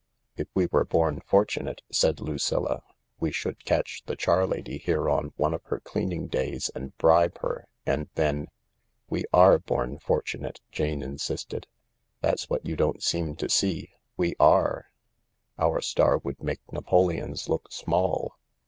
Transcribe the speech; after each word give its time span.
"If 0.35 0.47
we 0.55 0.65
were 0.65 0.83
born 0.83 1.21
fortunate," 1.27 1.83
said 1.91 2.19
Lucilla, 2.19 2.81
"we 3.19 3.31
should 3.31 3.65
catch 3.65 4.01
the 4.07 4.15
charlady 4.17 4.79
here 4.81 5.07
on 5.07 5.31
one 5.37 5.53
of 5.53 5.61
her 5.65 5.79
cleaning 5.79 6.25
days, 6.25 6.71
and 6.73 6.97
bribe 6.97 7.37
her, 7.41 7.67
and 7.85 8.09
then..." 8.15 8.47
We 9.11 9.25
are 9.31 9.59
born 9.59 9.99
fortunate," 9.99 10.59
Jane 10.71 11.03
insisted. 11.03 11.67
"That's 12.19 12.49
what 12.49 12.65
you 12.65 12.75
don't 12.75 13.03
seem 13.03 13.35
to 13.35 13.47
see. 13.47 13.91
We 14.17 14.33
are. 14.39 14.87
Our 15.59 15.81
star 15.81 16.17
would 16.17 16.41
make 16.41 16.61
Napoleon's 16.73 17.47
look 17.47 17.71
small. 17.71 18.39